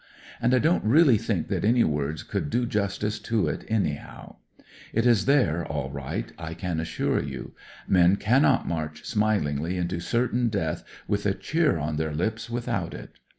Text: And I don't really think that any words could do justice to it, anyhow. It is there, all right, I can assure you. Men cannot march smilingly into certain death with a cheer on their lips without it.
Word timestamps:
And 0.41 0.55
I 0.55 0.57
don't 0.57 0.83
really 0.83 1.19
think 1.19 1.47
that 1.49 1.63
any 1.63 1.83
words 1.83 2.23
could 2.23 2.49
do 2.49 2.65
justice 2.65 3.19
to 3.19 3.47
it, 3.47 3.65
anyhow. 3.67 4.37
It 4.93 5.05
is 5.05 5.27
there, 5.27 5.63
all 5.63 5.91
right, 5.91 6.31
I 6.39 6.55
can 6.55 6.79
assure 6.79 7.21
you. 7.21 7.53
Men 7.87 8.15
cannot 8.15 8.67
march 8.67 9.05
smilingly 9.05 9.77
into 9.77 9.99
certain 9.99 10.49
death 10.49 10.83
with 11.07 11.27
a 11.27 11.35
cheer 11.35 11.77
on 11.77 11.97
their 11.97 12.15
lips 12.15 12.49
without 12.49 12.95
it. 12.95 13.19